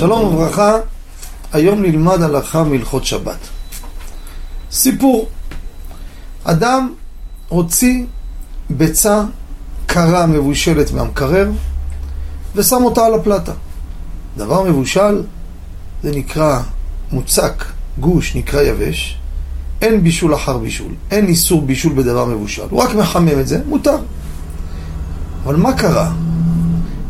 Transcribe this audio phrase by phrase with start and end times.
[0.00, 0.76] שלום וברכה,
[1.52, 3.36] היום נלמד הלכה מהלכות שבת.
[4.72, 5.28] סיפור,
[6.44, 6.92] אדם
[7.48, 8.04] הוציא
[8.70, 9.22] ביצה
[9.86, 11.50] קרה מבושלת מהמקרר
[12.54, 13.52] ושם אותה על הפלטה.
[14.36, 15.22] דבר מבושל
[16.02, 16.60] זה נקרא
[17.12, 17.64] מוצק,
[17.98, 19.18] גוש נקרא יבש,
[19.82, 23.98] אין בישול אחר בישול, אין איסור בישול בדבר מבושל, הוא רק מחמם את זה, מותר.
[25.44, 26.12] אבל מה קרה?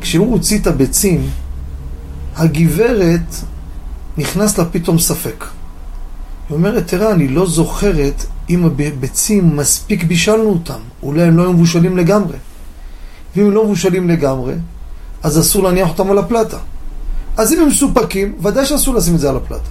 [0.00, 1.30] כשהוא הוציא את הביצים,
[2.36, 3.34] הגברת
[4.18, 5.44] נכנס לה פתאום ספק.
[6.48, 11.52] היא אומרת, תראה, אני לא זוכרת אם הביצים מספיק בישלנו אותם, אולי הם לא היו
[11.52, 12.36] מבושלים לגמרי.
[13.36, 14.54] ואם הם לא מבושלים לגמרי,
[15.22, 16.58] אז אסור להניח אותם על הפלטה.
[17.36, 19.70] אז אם הם מסופקים, ודאי שאסור לשים את זה על הפלטה.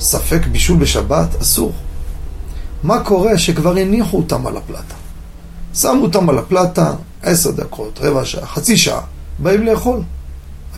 [0.00, 1.40] ספק בישול בשבת?
[1.42, 1.72] אסור.
[2.82, 4.94] מה קורה שכבר הניחו אותם על הפלטה?
[5.74, 9.00] שמו אותם על הפלטה עשר דקות, רבע שעה, חצי שעה,
[9.38, 10.00] באים לאכול.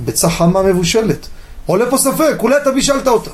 [0.00, 1.28] הביצה חמה מבושלת.
[1.66, 3.30] עולה פה ספק, אולי אתה בישלת אותה.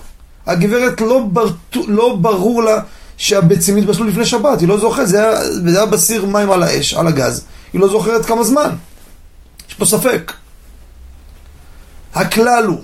[0.47, 1.47] הגברת לא, בר...
[1.75, 2.81] לא ברור לה
[3.17, 7.07] שהביצים התבשלו לפני שבת, היא לא זוכרת, זה היה, היה בסיר מים על האש, על
[7.07, 8.71] הגז, היא לא זוכרת כמה זמן.
[9.69, 10.33] יש פה ספק.
[12.15, 12.81] הכלל הוא,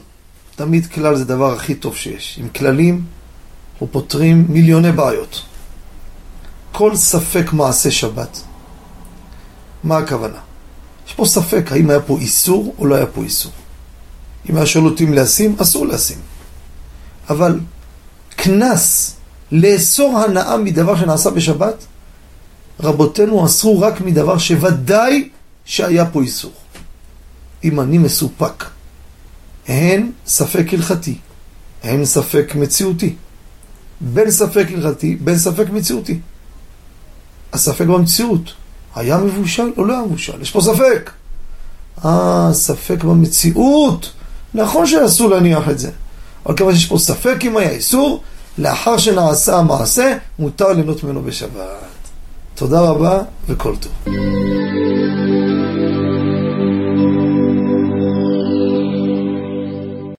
[0.56, 2.38] תמיד כלל זה דבר הכי טוב שיש.
[2.40, 3.04] עם כללים,
[3.72, 5.42] אנחנו פותרים מיליוני בעיות.
[6.72, 8.40] כל ספק מעשה שבת.
[9.84, 10.38] מה הכוונה?
[11.06, 13.52] יש פה ספק, האם היה פה איסור או לא היה פה איסור.
[14.50, 16.18] אם היה שואל אותי אם לשים, אסור לשים.
[17.30, 17.60] אבל
[18.36, 19.16] קנס,
[19.52, 21.84] לאסור הנאה מדבר שנעשה בשבת,
[22.80, 25.28] רבותינו אסרו רק מדבר שוודאי
[25.64, 26.52] שהיה פה איסור.
[27.64, 28.64] אם אני מסופק,
[29.68, 31.18] הן ספק הלכתי,
[31.82, 33.14] הן ספק מציאותי.
[34.00, 36.18] בין ספק הלכתי, בין ספק מציאותי.
[37.52, 38.52] הספק במציאות,
[38.94, 40.42] היה מבושל או לא היה מבושל?
[40.42, 41.10] יש פה ספק.
[42.04, 44.12] אה, ספק במציאות.
[44.54, 45.90] נכון שאסור להניח את זה.
[46.46, 48.22] אבל כיוון שיש פה ספק אם היה איסור,
[48.58, 51.50] לאחר שנעשה המעשה, מותר ליהנות ממנו בשבת.
[52.54, 54.14] תודה רבה וכל טוב.